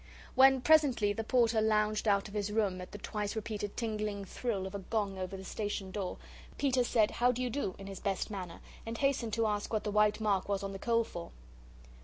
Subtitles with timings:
[0.33, 4.65] When presently the Porter lounged out of his room at the twice repeated tingling thrill
[4.65, 6.17] of a gong over the station door,
[6.57, 9.83] Peter said, "How do you do?" in his best manner, and hastened to ask what
[9.83, 11.29] the white mark was on the coal for.